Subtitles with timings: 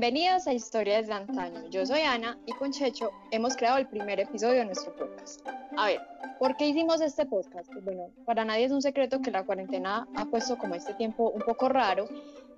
[0.00, 1.66] Bienvenidos a Historias de Antaño.
[1.68, 5.46] Yo soy Ana y con Checho hemos creado el primer episodio de nuestro podcast.
[5.76, 6.00] A ver,
[6.38, 7.70] ¿por qué hicimos este podcast?
[7.84, 11.42] Bueno, para nadie es un secreto que la cuarentena ha puesto como este tiempo un
[11.42, 12.08] poco raro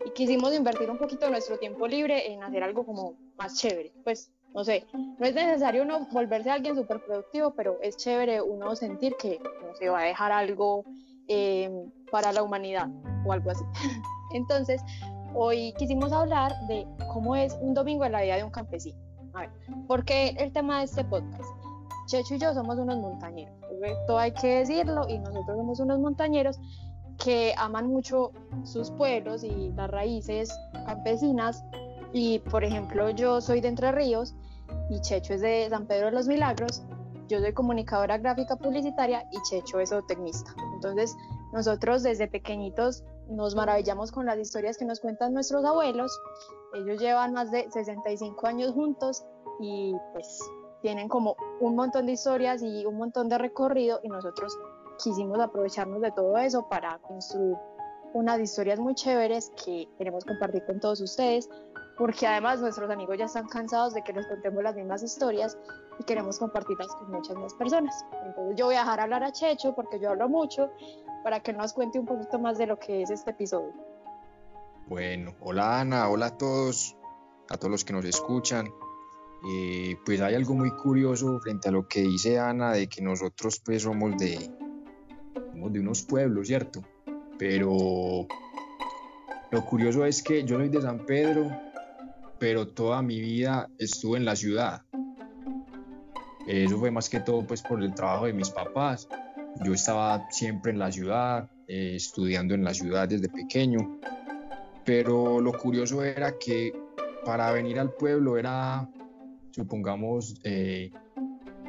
[0.07, 3.91] y quisimos invertir un poquito nuestro tiempo libre en hacer algo como más chévere.
[4.05, 8.77] Pues no sé, no es necesario uno volverse alguien súper productivo, pero es chévere uno
[8.77, 10.85] sentir que no se va a dejar algo
[11.27, 11.69] eh,
[12.13, 12.89] para la humanidad
[13.27, 13.65] o algo así.
[14.33, 14.81] Entonces,
[15.35, 18.99] Hoy quisimos hablar de cómo es un domingo en la vida de un campesino.
[19.35, 19.51] A ver,
[19.87, 21.49] ¿por qué el tema de este podcast?
[22.07, 23.55] Checho y yo somos unos montañeros,
[24.07, 26.59] todo hay que decirlo, y nosotros somos unos montañeros
[27.23, 28.33] que aman mucho
[28.65, 30.53] sus pueblos y las raíces
[30.87, 31.65] campesinas.
[32.13, 34.35] Y por ejemplo, yo soy de Entre Ríos
[34.91, 36.83] y Checho es de San Pedro de los Milagros.
[37.29, 40.55] Yo soy comunicadora gráfica publicitaria y Checho es zootecnista.
[40.75, 41.17] Entonces,
[41.53, 46.21] nosotros desde pequeñitos nos maravillamos con las historias que nos cuentan nuestros abuelos.
[46.75, 49.25] Ellos llevan más de 65 años juntos
[49.61, 50.39] y pues
[50.83, 54.59] tienen como un montón de historias y un montón de recorrido y nosotros
[55.03, 57.57] quisimos aprovecharnos de todo eso para construir
[58.15, 61.49] unas historias muy chéveres que queremos compartir con todos ustedes
[62.03, 65.57] porque además nuestros amigos ya están cansados de que les contemos las mismas historias
[66.01, 68.05] y queremos compartirlas con muchas más personas.
[68.27, 70.73] Entonces yo voy a dejar hablar a Checho porque yo hablo mucho
[71.23, 73.73] para que nos cuente un poquito más de lo que es este episodio.
[74.89, 76.97] Bueno, hola Ana, hola a todos,
[77.49, 78.67] a todos los que nos escuchan.
[79.49, 83.63] Eh, pues hay algo muy curioso frente a lo que dice Ana de que nosotros
[83.65, 84.51] pues somos de,
[85.53, 86.83] somos de unos pueblos, ¿cierto?
[87.39, 88.27] Pero
[89.53, 91.72] lo curioso es que yo soy de San Pedro,
[92.43, 94.83] pero toda mi vida estuve en la ciudad.
[96.49, 99.09] Eso fue más que todo pues por el trabajo de mis papás
[99.65, 104.01] yo estaba siempre en la ciudad, eh, estudiando en la ciudad desde pequeño,
[104.85, 106.73] pero lo curioso era que
[107.25, 108.91] para venir al pueblo era,
[109.53, 110.91] supongamos, eh,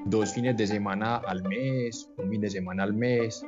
[0.05, 3.45] dos fines de semana al mes, un fin de semana al mes.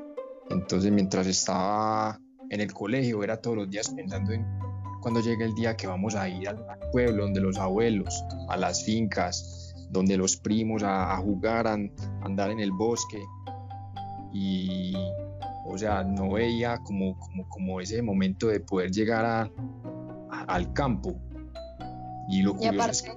[0.51, 2.19] Entonces mientras estaba
[2.51, 4.64] en el colegio era todos los días pensando en
[5.05, 8.83] cuando llegue el día que vamos a ir al, pueblo, donde los abuelos, a las
[8.83, 11.77] fincas, donde los primos a, jugar, a
[12.23, 13.23] andar en el bosque.
[14.33, 14.95] Y,
[15.67, 19.51] o sea, no veía como, como, como ese momento de poder llegar a,
[20.47, 21.15] al campo.
[22.27, 23.11] Y lo curioso, es que,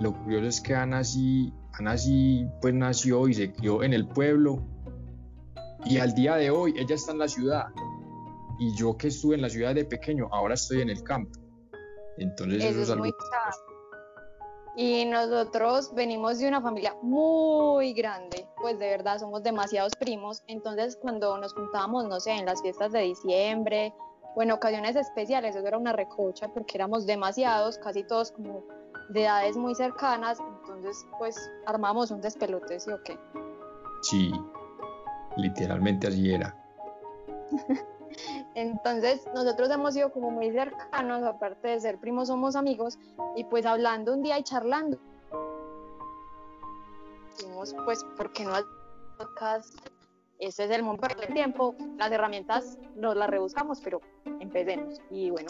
[0.00, 4.06] lo curioso es que Ana sí, Ana sí, pues nació y se crió en el
[4.06, 4.62] pueblo.
[5.84, 7.66] Y al día de hoy ella está en la ciudad
[8.58, 11.38] y yo que estuve en la ciudad de pequeño, ahora estoy en el campo.
[12.18, 13.04] Entonces eso, es, algo...
[14.76, 20.42] Y nosotros venimos de una familia muy grande, pues de verdad somos demasiados primos.
[20.46, 23.94] Entonces cuando nos juntábamos, no sé, en las fiestas de diciembre
[24.34, 28.64] o en ocasiones especiales, eso era una recocha porque éramos demasiados, casi todos como
[29.10, 30.38] de edades muy cercanas.
[30.40, 33.18] Entonces pues armamos un despelote, ¿sí o qué?
[34.02, 34.32] Sí,
[35.36, 36.56] literalmente así era.
[38.54, 42.98] Entonces, nosotros hemos sido como muy cercanos, aparte de ser primos, somos amigos,
[43.36, 44.98] y pues hablando un día y charlando,
[47.36, 48.52] dijimos, pues, ¿por qué no
[49.16, 49.74] podcast?
[50.38, 54.00] Este es el mundo del tiempo, las herramientas nos las rebuscamos, pero
[54.38, 55.00] empecemos.
[55.10, 55.48] Y bueno,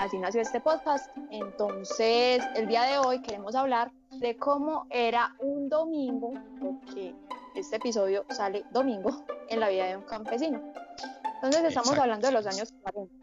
[0.00, 1.08] así nació este podcast.
[1.30, 7.14] Entonces, el día de hoy queremos hablar de cómo era un domingo, porque
[7.54, 10.60] este episodio sale domingo en la vida de un campesino.
[11.44, 13.14] Entonces estamos hablando de los años 40.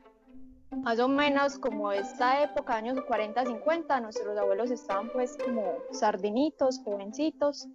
[0.84, 6.82] Más o menos como esta época, años 40, 50, nuestros abuelos estaban pues como sardinitos,
[6.84, 7.68] jovencitos,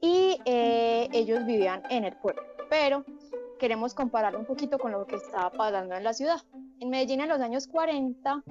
[0.00, 2.40] y eh, ellos vivían en el pueblo.
[2.70, 3.04] Pero
[3.58, 6.40] queremos comparar un poquito con lo que estaba pasando en la ciudad.
[6.78, 8.44] En Medellín en los años 40,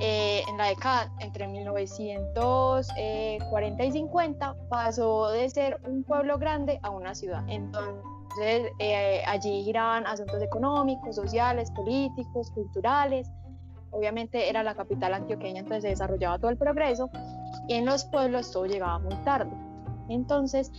[0.00, 6.90] eh, en la década entre 1940 y 50, pasó de ser un pueblo grande a
[6.90, 7.42] una ciudad.
[7.48, 13.30] Entonces, entonces, eh, allí giraban asuntos económicos, sociales, políticos, culturales.
[13.90, 17.08] Obviamente era la capital antioqueña, entonces se desarrollaba todo el progreso.
[17.66, 19.50] Y en los pueblos todo llegaba muy tarde.
[20.08, 20.70] Entonces,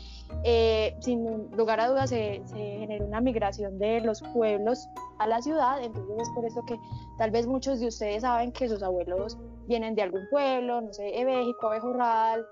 [0.43, 4.87] eh, sin lugar a dudas, se, generó una migración de los pueblos
[5.17, 5.81] a la ciudad.
[5.81, 6.77] Entonces, es por eso que
[7.17, 9.37] tal vez muchos de ustedes saben que sus abuelos
[9.67, 12.45] vienen de algún pueblo, no sé, México, Abejorral,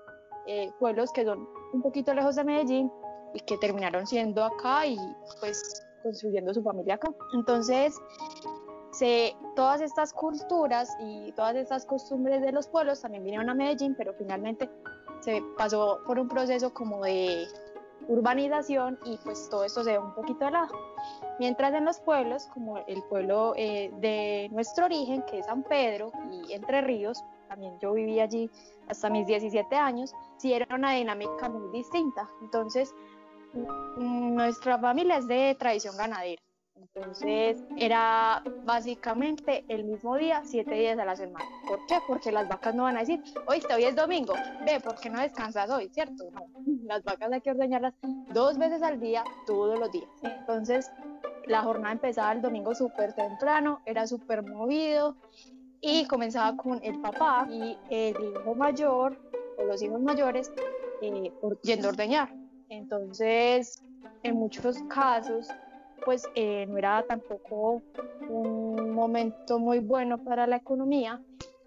[0.48, 2.90] eh, pueblos que son un poquito lejos de Medellín,
[3.36, 4.96] y que terminaron siendo acá y
[5.40, 7.08] pues construyendo su familia acá.
[7.34, 7.94] Entonces,
[8.92, 13.94] se, todas estas culturas y todas estas costumbres de los pueblos también vinieron a Medellín,
[13.94, 14.70] pero finalmente
[15.20, 17.46] se pasó por un proceso como de
[18.08, 20.74] urbanización y pues todo esto se dio un poquito de lado.
[21.38, 26.12] Mientras en los pueblos, como el pueblo eh, de nuestro origen, que es San Pedro
[26.30, 28.50] y Entre Ríos, también yo viví allí
[28.88, 32.28] hasta mis 17 años, sí era una dinámica muy distinta.
[32.42, 32.94] Entonces,
[33.96, 36.42] nuestra familia es de tradición ganadera.
[36.74, 41.44] Entonces era básicamente el mismo día, siete días a la semana.
[41.66, 41.98] ¿Por qué?
[42.06, 45.20] Porque las vacas no van a decir, oíste, hoy es domingo, ve, ¿por qué no
[45.20, 45.88] descansas hoy?
[45.88, 46.24] ¿Cierto?
[46.32, 46.46] No,
[46.84, 47.94] las vacas hay que ordeñarlas
[48.32, 50.08] dos veces al día, todos los días.
[50.22, 50.90] Entonces
[51.46, 55.16] la jornada empezaba el domingo súper temprano, era súper movido
[55.80, 59.18] y comenzaba con el papá y el hijo mayor
[59.58, 60.52] o los hijos mayores
[61.00, 61.32] eh,
[61.62, 62.45] yendo a ordeñar.
[62.68, 63.82] Entonces,
[64.22, 65.48] en muchos casos,
[66.04, 67.82] pues eh, no era tampoco
[68.28, 71.20] un momento muy bueno para la economía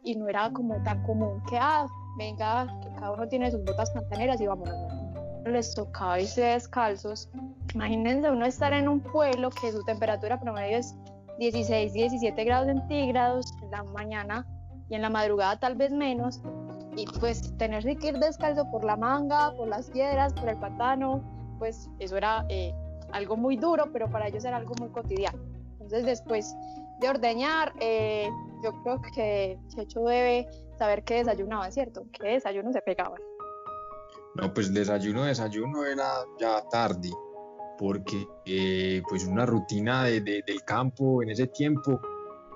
[0.03, 1.85] y no era como tan común que, ah,
[2.17, 4.75] venga, que cada uno tiene sus botas pantaneras y vámonos.
[5.45, 7.29] Les tocaba irse descalzos.
[7.73, 10.95] Imagínense uno estar en un pueblo que su temperatura promedio es
[11.39, 14.45] 16, 17 grados centígrados en la mañana
[14.89, 16.41] y en la madrugada tal vez menos
[16.95, 21.21] y pues tenerse que ir descalzo por la manga, por las piedras, por el pantano,
[21.59, 22.73] pues eso era eh,
[23.11, 25.39] algo muy duro, pero para ellos era algo muy cotidiano.
[25.73, 26.55] Entonces después
[26.99, 28.27] de ordeñar, eh,
[28.63, 30.47] yo creo que Checho debe
[30.77, 32.05] saber qué desayunaban, ¿cierto?
[32.11, 33.19] ¿Qué desayuno se pegaban?
[34.35, 37.09] No, pues desayuno, desayuno era ya tarde,
[37.77, 41.99] porque eh, pues una rutina de, del campo en ese tiempo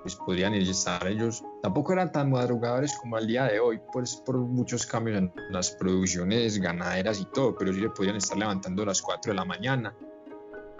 [0.03, 4.37] pues podrían estar ellos, tampoco eran tan madrugadores como al día de hoy, pues por
[4.37, 8.87] muchos cambios en las producciones ganaderas y todo, pero sí se podían estar levantando a
[8.87, 9.95] las 4 de la mañana.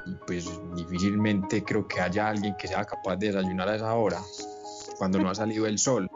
[0.06, 4.20] Y pues difícilmente creo que haya alguien que sea capaz de desayunar a esa hora,
[4.98, 6.12] cuando no ha salido el sol.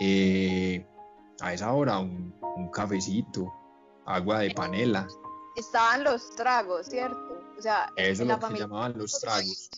[0.00, 0.86] Eh,
[1.42, 3.52] a esa hora un, un cafecito,
[4.06, 5.06] agua de panela.
[5.54, 7.42] Estaban los tragos, ¿cierto?
[7.58, 9.68] O sea, eso es lo que llamaban los tragos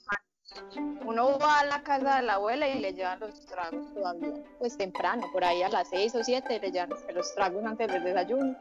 [1.05, 4.77] uno va a la casa de la abuela y le llevan los tragos todavía, pues
[4.77, 8.57] temprano, por ahí a las seis o siete le llevan los tragos antes del desayuno.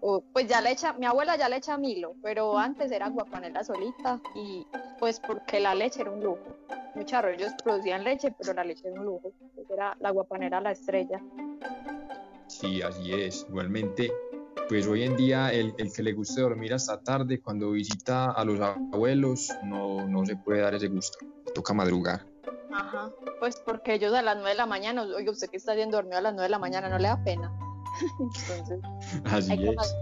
[0.00, 3.62] O, pues ya le echa, mi abuela ya le echa Milo, pero antes era guapanela
[3.62, 4.66] solita y
[4.98, 6.56] pues porque la leche era un lujo.
[6.96, 9.32] Muchos arroyos producían leche, pero la leche era un lujo.
[9.54, 11.22] Pues era la guapanera la estrella.
[12.48, 13.46] Sí, así es.
[13.48, 14.10] Igualmente,
[14.68, 18.44] pues hoy en día el, el, que le guste dormir hasta tarde cuando visita a
[18.44, 22.24] los abuelos no, no se puede dar ese gusto toca madrugar.
[22.72, 25.96] Ajá, pues porque ellos a las 9 de la mañana, oye, usted que está yendo
[25.96, 27.52] dormido a las 9 de la mañana, no le da pena.
[28.20, 28.80] Entonces,
[29.24, 29.96] Así es.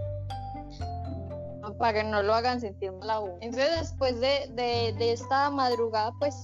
[1.77, 3.31] para que no lo hagan sentir mal aún.
[3.41, 6.43] Entonces, después de, de, de, esta madrugada, pues,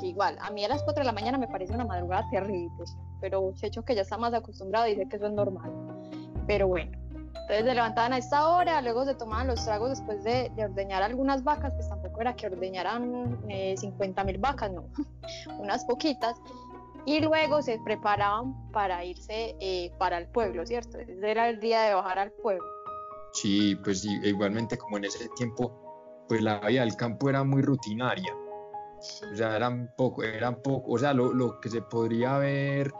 [0.00, 2.70] que igual, a mí a las 4 de la mañana me parece una madrugada terrible,
[3.20, 5.72] pero Checho que ya está más acostumbrado dice que eso es normal.
[6.46, 6.92] Pero bueno,
[7.48, 11.44] entonces se levantaban a esta hora, luego se tomaban los tragos después de, ordeñar algunas
[11.44, 14.88] vacas, pues tampoco era que ordeñaran eh, 50 mil vacas, no,
[15.58, 16.36] unas poquitas.
[17.04, 20.98] Y luego se preparaban para irse eh, para el pueblo, ¿cierto?
[20.98, 22.64] Ese era el día de bajar al pueblo.
[23.32, 28.34] Sí, pues igualmente como en ese tiempo, pues la vida del campo era muy rutinaria.
[29.32, 32.92] O sea, eran poco, eran poco, o sea, lo, lo que se podría ver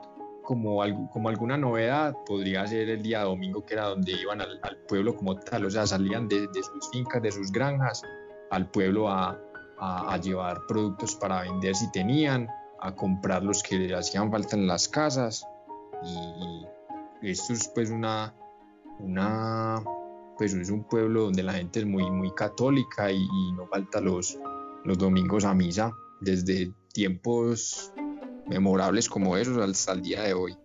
[0.47, 0.81] como,
[1.11, 5.39] como alguna novedad podría ser el día domingo, que era donde iban al, pueblo como
[5.39, 8.03] tal, o sea, salían de, sus fincas, de sus granjas,
[8.51, 9.39] al pueblo a,
[9.79, 12.49] a, llevar productos para vender si tenían,
[12.81, 15.47] a comprar los que les hacían falta en las casas.
[16.03, 16.67] Y,
[17.23, 18.35] esto es pues una,
[19.01, 19.83] una,
[20.39, 24.01] pues es un pueblo donde la gente es muy, muy católica y, y no falta
[24.01, 24.39] los,
[24.85, 27.93] los domingos a misa desde tiempos
[28.47, 30.57] memorables como esos hasta el día de hoy.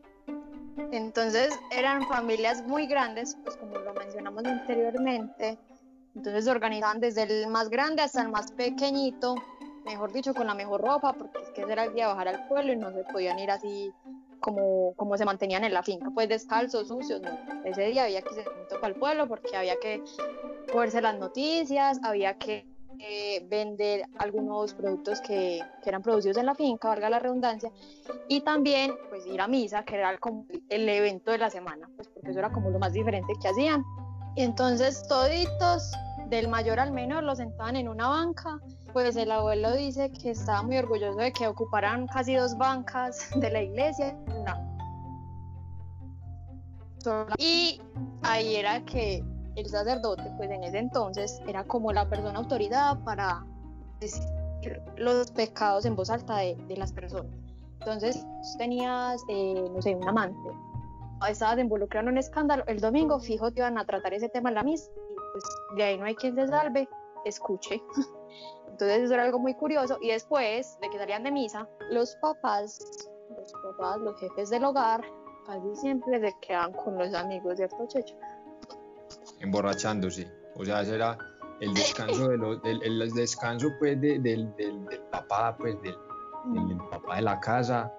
[0.91, 5.57] Entonces eran familias muy grandes, pues como lo mencionamos anteriormente,
[6.15, 9.35] entonces organizaban desde el más grande hasta el más pequeñito,
[9.85, 12.47] mejor dicho, con la mejor ropa, porque es que era el día de bajar al
[12.47, 13.91] pueblo y no se podían ir así
[14.39, 17.29] como, como se mantenían en la finca, pues descalzos, sucios, no.
[17.63, 20.03] Ese día había que irse para el pueblo porque había que
[20.71, 22.65] ponerse las noticias, había que
[23.49, 27.71] vender algunos productos que, que, eran producidos en la finca, valga la redundancia,
[28.27, 32.07] y también pues ir a misa, que era como el evento de la semana, pues
[32.09, 33.83] porque eso era como lo más diferente que hacían.
[34.35, 35.91] Y entonces toditos,
[36.27, 38.59] del mayor al menor, los sentaban en una banca,
[38.93, 43.50] pues el abuelo dice que estaba muy orgulloso de que ocuparan casi dos bancas de
[43.50, 44.17] la iglesia.
[47.38, 47.81] Y
[48.21, 49.23] ahí era que
[49.55, 53.45] el sacerdote, pues en ese entonces era como la persona autoridad para
[54.00, 54.23] decir
[54.97, 57.31] los pecados en voz alta de, las personas.
[57.79, 58.25] Entonces,
[58.57, 60.38] tenías, eh, no sé, un amante,
[61.29, 64.55] estabas involucrado en un escándalo, el domingo fijo te iban a tratar ese tema en
[64.55, 65.43] la misa y pues
[65.75, 66.87] de ahí no hay quien se salve,
[67.25, 67.81] escuche.
[68.67, 72.79] Entonces eso era algo muy curioso y después de que salían de misa, los papás
[73.35, 75.01] los papás, los jefes del hogar,
[75.45, 78.15] casi siempre se quedan con los amigos, ¿cierto, Checho?
[79.39, 80.31] Emborrachándose.
[80.55, 81.17] O sea, ese era
[81.59, 85.95] el descanso, de los, el, descanso pues, del, del, del, papá, pues, del,
[86.53, 87.91] del papá de la casa,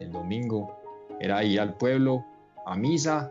[0.00, 0.76] el domingo.
[1.20, 2.24] Era ir al pueblo,
[2.68, 3.30] a misa,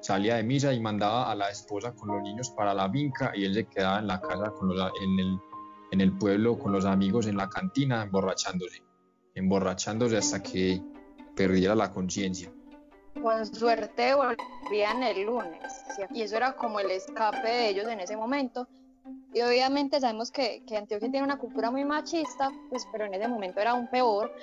[0.00, 3.44] salía de misa y mandaba a la esposa con los niños para la finca y
[3.44, 5.38] él se quedaba en la casa con los, en, el,
[5.92, 8.82] en el pueblo con los amigos en la cantina emborrachándose,
[9.34, 10.82] emborrachándose hasta que
[11.34, 12.50] perdiera la conciencia.
[13.20, 18.16] Con suerte volvían el lunes y eso era como el escape de ellos en ese
[18.16, 18.66] momento.
[19.36, 23.28] Y obviamente sabemos que, que Antioquia tiene una cultura muy machista, pues, pero en ese
[23.28, 24.34] momento era aún peor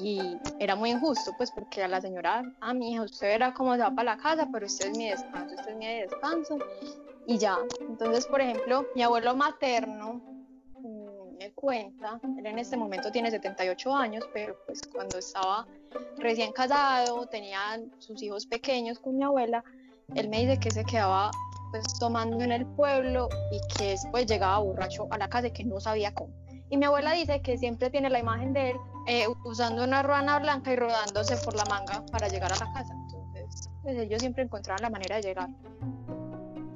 [0.00, 3.54] y era muy injusto, pues porque a la señora, a ah, mi hija, usted verá
[3.54, 6.58] cómo se va para la casa, pero este es mi descanso, este es mi descanso
[7.28, 7.58] y ya.
[7.88, 10.14] Entonces, por ejemplo, mi abuelo materno
[10.80, 15.64] mm, me cuenta, él en este momento tiene 78 años, pero pues cuando estaba
[16.18, 19.62] recién casado, tenía sus hijos pequeños con mi abuela,
[20.16, 21.30] él me dice que se quedaba
[21.74, 25.64] pues tomando en el pueblo y que después llegaba borracho a la casa y que
[25.64, 26.32] no sabía cómo.
[26.70, 28.76] Y mi abuela dice que siempre tiene la imagen de él
[29.08, 32.94] eh, usando una ruana blanca y rodándose por la manga para llegar a la casa.
[32.94, 35.48] Entonces, pues ellos siempre encontraban la manera de llegar.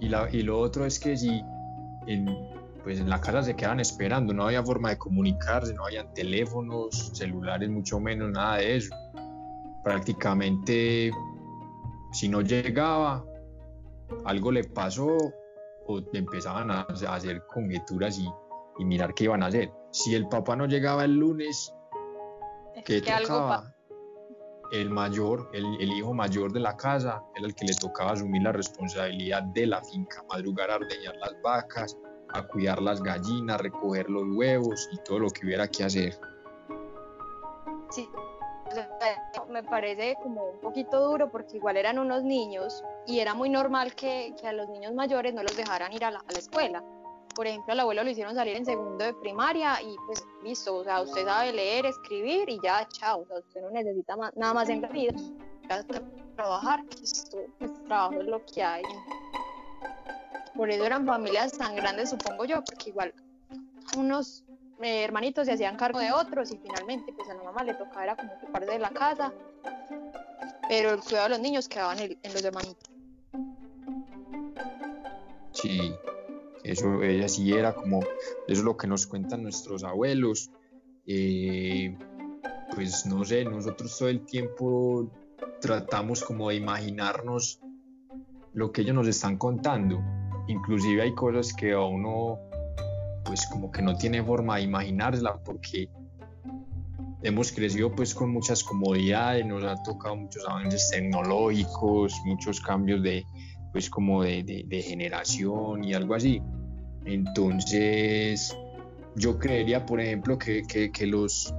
[0.00, 1.44] Y, la, y lo otro es que si
[2.08, 2.36] en,
[2.82, 7.12] pues en la casa se quedaban esperando, no había forma de comunicarse, no había teléfonos,
[7.14, 8.96] celulares, mucho menos, nada de eso.
[9.84, 11.12] Prácticamente,
[12.10, 13.24] si no llegaba,
[14.24, 15.16] algo le pasó
[15.86, 18.28] o empezaban a, hacer conjeturas y,
[18.78, 19.72] y mirar qué iban a hacer.
[19.90, 21.74] Si el papá no llegaba el lunes,
[22.84, 23.74] ¿qué tocaba?
[24.70, 28.42] El mayor, el, el, hijo mayor de la casa, era el que le tocaba asumir
[28.42, 31.96] la responsabilidad de la finca, madrugar a ordeñar las vacas,
[32.34, 36.20] a cuidar las gallinas, recoger los huevos y todo lo que hubiera que hacer.
[37.90, 38.08] Sí,
[39.48, 43.94] me parece como un poquito duro porque igual eran unos niños y era muy normal
[43.94, 46.82] que, que a los niños mayores no los dejaran ir a la, escuela
[47.34, 50.82] por ejemplo, al abuelo lo hicieron salir en segundo de primaria y pues listo, o
[50.82, 54.68] sea, usted sabe leer, escribir y ya, chao, o sea, usted no necesita nada más
[54.68, 55.14] en la vida,
[56.34, 58.82] trabajar, esto, pues, trabajo es lo que hay.
[60.56, 63.14] Por eso eran familias tan grandes, supongo yo, porque igual
[63.96, 64.44] unos
[64.82, 68.04] eh, hermanitos se hacían cargo de otros y finalmente pues a la mamá le tocaba
[68.04, 69.32] era como ocuparse de la casa,
[70.68, 72.90] pero el cuidado de los niños quedaban en, en los hermanitos.
[75.52, 75.92] Sí,
[76.62, 78.12] eso ella sí era como, eso
[78.47, 80.50] es lo que nos cuentan nuestros abuelos.
[81.06, 81.97] Eh,
[82.75, 85.11] pues no sé, nosotros todo el tiempo
[85.61, 87.61] tratamos como de imaginarnos
[88.52, 90.00] lo que ellos nos están contando.
[90.47, 92.38] Inclusive hay cosas que a uno
[93.28, 95.90] pues como que no tiene forma de imaginársela porque
[97.23, 103.25] hemos crecido pues con muchas comodidades, nos ha tocado muchos avances tecnológicos, muchos cambios de
[103.70, 106.40] pues como de, de generación y algo así.
[107.04, 108.56] Entonces,
[109.14, 111.54] yo creería, por ejemplo, que, que, los,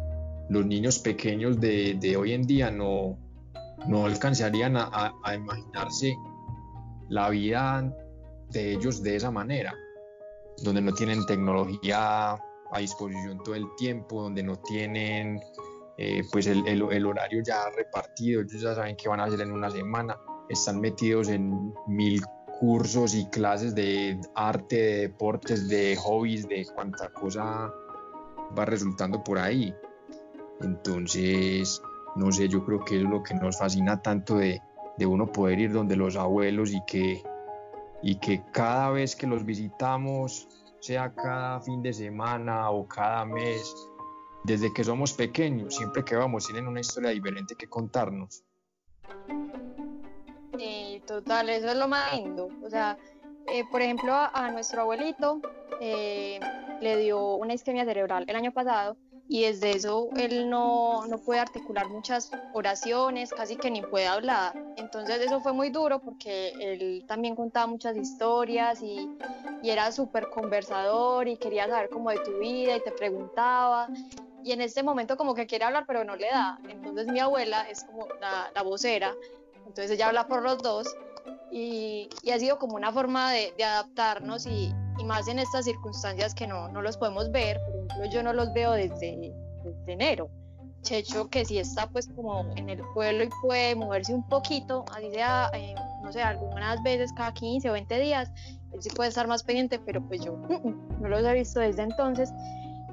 [0.49, 3.15] los, niños pequeños de, de, hoy en día no,
[3.87, 6.15] no alcanzarían a, a, imaginarse
[7.09, 7.95] la vida
[8.49, 9.75] de ellos de esa manera,
[10.63, 15.39] donde no tienen tecnología a disposición todo el tiempo, donde no tienen
[16.01, 19.69] eh, pues el, horario ya repartido, ellos ya saben qué van a hacer en una
[19.69, 22.21] semana, están metidos en mil
[22.57, 27.73] cursos y clases de arte, de deportes, de hobbies, de cuánta cosa
[28.57, 29.75] va resultando por ahí.
[30.61, 31.81] Entonces,
[32.15, 34.61] no sé, yo creo que es lo que nos fascina tanto de,
[34.97, 37.21] de uno poder ir donde los abuelos y que,
[38.01, 40.47] y que cada vez que los visitamos,
[40.79, 43.75] sea cada fin de semana o cada mes,
[44.43, 48.43] desde que somos pequeños, siempre que vamos, tienen una historia diferente que contarnos.
[51.09, 52.49] Total, eso es lo más lindo.
[52.63, 52.95] O sea,
[53.47, 55.41] eh, por ejemplo, a, nuestro abuelito
[55.81, 56.39] eh,
[56.81, 58.95] le dio una isquemia cerebral el año pasado
[59.29, 64.53] y desde eso él no, no puede articular muchas oraciones, casi que ni puede hablar.
[64.75, 69.07] Entonces eso fue muy duro porque él también contaba muchas historias y,
[69.61, 73.87] y era súper conversador y quería saber cómo de tu vida y te preguntaba.
[74.43, 76.59] Y en este momento como que quiere hablar pero no le da.
[76.67, 79.15] Entonces mi abuela es como la, la vocera
[79.69, 80.97] entonces ella habla por los dos
[81.51, 85.65] y, y ha sido como una forma de, de adaptarnos y, y, más en estas
[85.65, 89.93] circunstancias que no, no, los podemos ver, por ejemplo yo no los veo desde, desde
[89.93, 90.29] enero.
[90.81, 95.11] Checho que sí está pues como en el pueblo y puede moverse un poquito, así
[95.11, 98.31] sea, eh, no sé, algunas veces cada 15 o 20 días,
[98.71, 100.37] él sí puede estar más pendiente, pero pues yo
[100.99, 102.31] no los he visto desde entonces.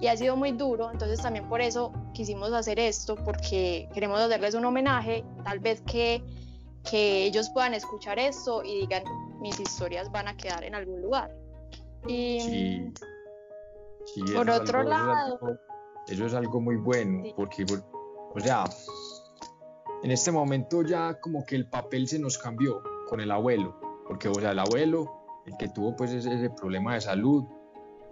[0.00, 4.54] y ha sido muy duro, entonces también por eso quisimos hacer esto, porque queremos hacerles
[4.54, 6.24] un homenaje, tal vez que,
[6.90, 9.04] que ellos puedan escuchar esto y digan,
[9.40, 11.30] mis historias van a quedar en algún lugar.
[12.08, 12.92] Y Sí,
[14.14, 15.58] sí, por otro algo- eso es lado, algo-
[16.08, 17.34] eso es algo muy bueno, Sí.
[17.36, 17.64] porque,
[18.34, 18.64] o sea,
[20.02, 23.74] en este momento ya como que el papel se nos cambió con el abuelo,
[24.06, 25.10] porque, o sea, el abuelo,
[25.46, 27.44] el que tuvo pues ese, ese problema de salud,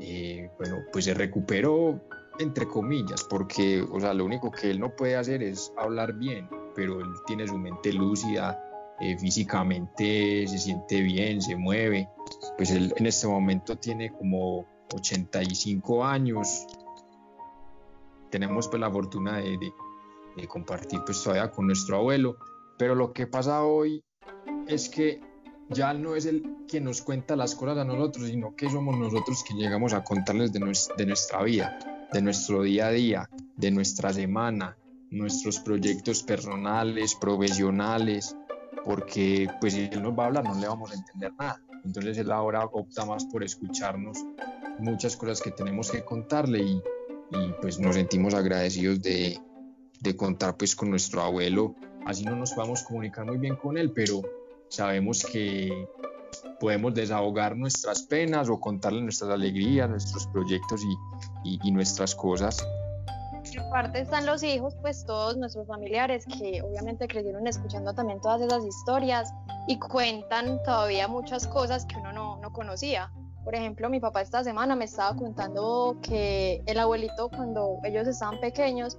[0.01, 2.01] eh, bueno, pues se recuperó,
[2.41, 6.49] entre comillas, porque, o sea, lo único que él no puede hacer es hablar bien,
[6.75, 8.61] pero él tiene su mente lúcida,
[9.01, 12.09] eh, físicamente se siente bien, se mueve,
[12.57, 16.67] pues él en este momento tiene como 85 años.
[18.31, 19.73] Tenemos pues la fortuna de, de-
[20.37, 22.37] de compartir pues todavía con nuestro abuelo,
[22.77, 24.03] pero lo que pasa hoy
[24.67, 25.21] es que
[25.69, 29.45] ya no es el que nos cuenta las cosas a nosotros, sino que somos nosotros
[29.45, 31.79] que llegamos a contarles de, nues- de nuestra vida,
[32.13, 34.77] de nuestro día a día, de nuestra semana,
[35.11, 38.37] nuestros proyectos personales, profesionales,
[38.85, 41.61] porque pues si él nos va a hablar no le vamos a entender nada.
[41.85, 44.19] Entonces él ahora opta más por escucharnos
[44.79, 46.83] muchas cosas que tenemos que contarle y,
[47.31, 49.39] y, pues nos sentimos agradecidos de,
[50.01, 51.75] de contar pues con nuestro abuelo.
[52.07, 54.23] Así no nos podamos comunicar muy bien con él, pero
[54.69, 55.87] sabemos que
[56.61, 60.83] podemos desahogar nuestras penas o contarle nuestras alegrías, nuestros proyectos
[61.45, 62.67] y, y- y nuestras cosas.
[63.55, 68.43] Y aparte están los hijos, pues todos nuestros familiares que obviamente crecieron escuchando también todas
[68.43, 69.33] esas historias
[69.69, 73.13] y cuentan todavía muchas cosas que uno no, no conocía.
[73.45, 78.41] Por ejemplo, mi papá esta semana me estaba contando que el abuelito cuando ellos estaban
[78.41, 78.99] pequeños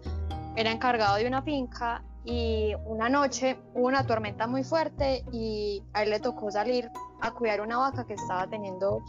[0.55, 6.03] era encargado de una finca y una noche hubo una tormenta muy fuerte y a
[6.03, 6.89] él le tocó salir
[7.21, 9.01] a cuidar una vaca que estaba teniendo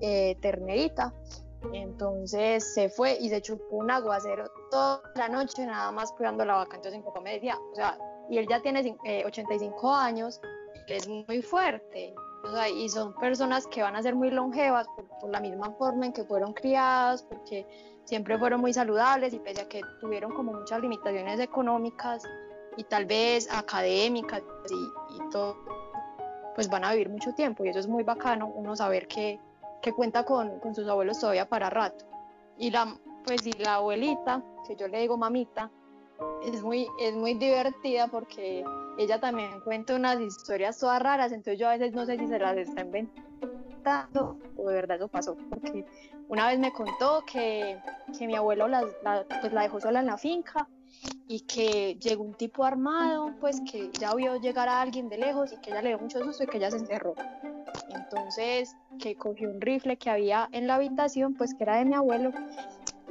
[0.00, 1.12] eh, ternerita.
[1.72, 6.54] Entonces se fue y se chupó un aguacero toda la noche nada más cuidando la
[6.54, 6.76] vaca.
[6.76, 7.98] Entonces mi papá me decía, o sea,
[8.30, 10.40] y él ya tiene eh, 85 años,
[10.88, 12.14] es muy fuerte.
[12.42, 15.70] O sea, y son personas que van a ser muy longevas por, por la misma
[15.72, 17.66] forma en que fueron criadas, porque
[18.04, 22.24] siempre fueron muy saludables y pese a que tuvieron como muchas limitaciones económicas
[22.76, 25.56] y tal vez académicas y, y todo,
[26.54, 29.38] pues van a vivir mucho tiempo y eso es muy bacano, uno saber que,
[29.82, 32.06] que cuenta con, con sus abuelos todavía para rato.
[32.58, 35.70] Y la, pues, y la abuelita, que yo le digo mamita,
[36.44, 38.64] es muy, es muy divertida porque
[38.98, 42.38] ella también cuenta unas historias todas raras, entonces yo a veces no sé si se
[42.38, 45.84] las está inventando o de verdad eso pasó, porque
[46.28, 47.78] una vez me contó que,
[48.16, 50.68] que mi abuelo las- la, pues la dejó sola en la finca
[51.26, 55.52] y que llegó un tipo armado, pues que ya vio llegar a alguien de lejos
[55.52, 57.14] y que ella le dio mucho susto y que ella se encerró.
[57.88, 61.94] Entonces, que cogió un rifle que había en la habitación, pues que era de mi
[61.94, 62.30] abuelo,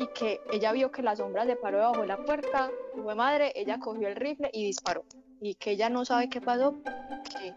[0.02, 2.72] y que ella vio que la sombra se paró debajo de la puerta,
[3.04, 5.06] fue madre, ella cogió el rifle y disparó.
[5.40, 7.54] Y que ella no sabe qué pasó, que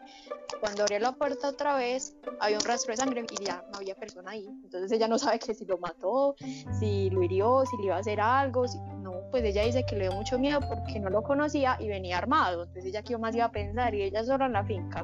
[0.61, 3.95] cuando abrió la puerta otra vez había un rastro de sangre y ya no había
[3.95, 4.47] persona ahí.
[4.63, 6.37] Entonces ella no sabe que si lo mató,
[6.79, 9.97] si lo hirió, si le iba a hacer algo, si no, pues ella dice que
[9.97, 12.65] le dio mucho miedo porque no lo conocía y venía armado.
[12.65, 15.03] Entonces ella qué más iba a pensar y ella sola en la finca.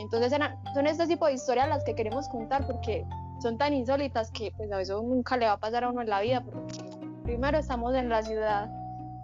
[0.00, 3.04] Entonces eran, son este tipo de historias las que queremos contar porque
[3.40, 6.08] son tan insólitas que pues a eso nunca le va a pasar a uno en
[6.08, 6.84] la vida porque
[7.24, 8.70] primero estamos en la ciudad,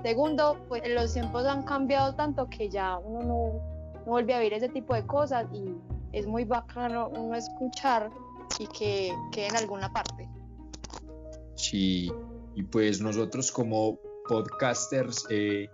[0.03, 4.55] segundo pues los tiempos han cambiado tanto que ya uno no, no vuelve a vivir
[4.55, 5.75] ese tipo de cosas y
[6.13, 8.11] es muy bacano uno escuchar
[8.59, 10.29] y que quede en alguna parte.
[11.57, 12.13] Sí,
[12.55, 13.99] y pues nosotros como
[14.29, 15.69] podcasters eh,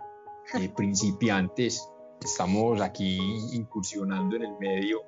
[0.53, 1.87] eh, principiantes,
[2.21, 3.17] estamos aquí
[3.53, 5.01] incursionando en el medio,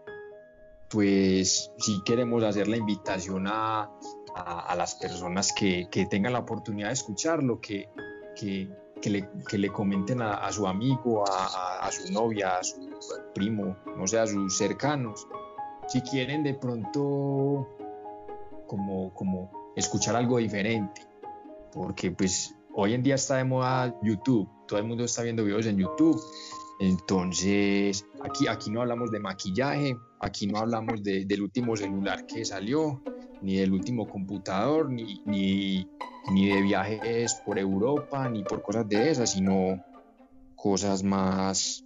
[0.94, 3.90] pues sí queremos hacer la invitación a,
[4.36, 7.90] a- a las personas que, que tengan la oportunidad de escucharlo, que,
[8.40, 8.70] que,
[9.02, 12.76] que le, le comenten a, a su amigo, a su novia, a su
[13.34, 15.28] primo, no sé, a sus cercanos.
[15.88, 17.68] Si quieren de pronto
[18.68, 21.02] como, como escuchar algo diferente,
[21.74, 25.66] porque pues hoy en día está de moda YouTube, todo el mundo está viendo videos
[25.66, 26.20] en YouTube,
[26.80, 32.44] entonces aquí, aquí no hablamos de maquillaje, aquí no hablamos de- del último celular que
[32.46, 33.02] salió,
[33.42, 35.86] ni del último computador, ni, ni,
[36.32, 39.84] ni de viajes por Europa, ni por cosas de esas, sino
[40.56, 41.84] cosas más,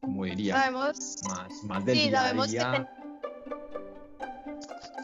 [0.00, 2.86] como diría, Sabemos más, más del Sí, día que ten-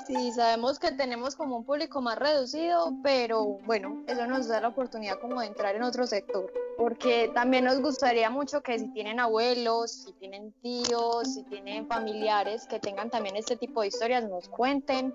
[0.06, 4.68] Sí, sabemos que tenemos como un público más reducido, pero bueno, eso nos da la
[4.68, 9.18] oportunidad como de entrar en otro sector, porque también nos gustaría mucho que si tienen
[9.18, 14.48] abuelos, si tienen tíos, si tienen familiares que tengan también este tipo de historias, nos
[14.48, 15.12] cuenten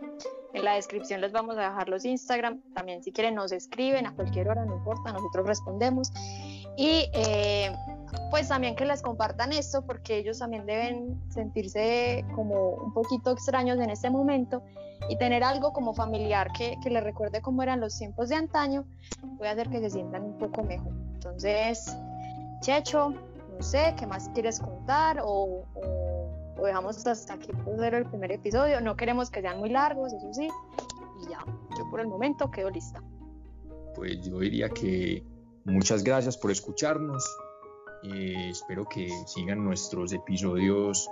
[0.54, 2.62] En la descripción les vamos a dejar los Instagram.
[2.74, 6.12] También si quieren nos escriben a cualquier hora, no importa, nosotros respondemos.
[6.76, 7.74] Y eh,
[8.30, 13.80] pues también que les compartan esto porque ellos también deben sentirse como un poquito extraños
[13.80, 14.64] en este momento
[15.08, 18.84] y tener algo como familiar que, que les recuerde cómo eran los tiempos de antaño
[19.38, 21.13] puede hacer que se sientan un poco mejor.
[21.24, 21.96] Entonces,
[22.60, 25.22] Checho, no sé, ¿qué más quieres contar?
[25.24, 28.82] O, o, dejamos hasta aquí el primer episodio.
[28.82, 30.50] No queremos que sean muy largos, eso sí.
[31.22, 31.40] Y ya,
[31.78, 33.02] yo por el momento quedo lista.
[33.96, 35.24] Pues yo diría que
[35.64, 37.24] muchas gracias por escucharnos.
[38.04, 41.10] Eh, espero que sigan nuestros episodios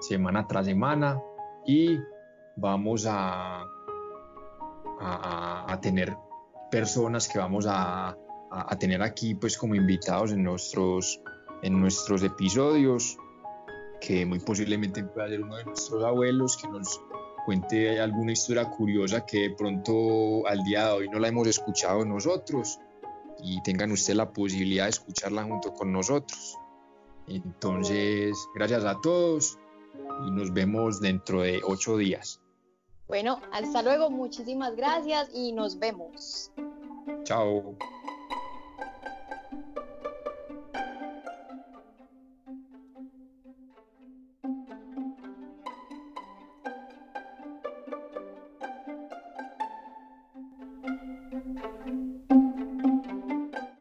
[0.00, 1.20] semana tras semana
[1.66, 1.98] y
[2.56, 3.60] vamos a,
[5.00, 6.16] a, a tener
[6.70, 7.66] personas que vamos
[8.50, 11.20] a, a, tener aquí pues como invitados en nuestros,
[11.62, 13.16] en nuestros episodios,
[14.00, 17.00] que muy posiblemente pueda ser uno de nuestros abuelos que nos
[17.44, 22.04] cuente alguna historia curiosa que de pronto al día de hoy no la hemos escuchado
[22.04, 22.78] nosotros
[23.42, 26.56] y tengan ustedes la posibilidad de escucharla junto con nosotros.
[27.26, 29.58] Entonces, gracias a todos
[30.26, 32.40] y nos vemos dentro de ocho días.
[33.08, 36.52] Bueno, hasta luego, muchísimas gracias y nos vemos.
[37.24, 37.76] Chao.